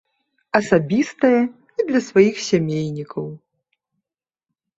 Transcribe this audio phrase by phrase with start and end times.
[0.59, 3.25] Асабістае і для сваіх сямейнікаў.